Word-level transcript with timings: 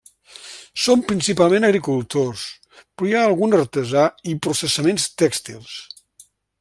Són 0.83 1.03
principalment 1.09 1.67
agricultors, 1.67 2.45
però 2.77 3.09
hi 3.09 3.13
ha 3.19 3.21
algun 3.33 3.53
artesà 3.59 4.07
i 4.33 4.37
processaments 4.49 5.07
tèxtils. 5.25 5.77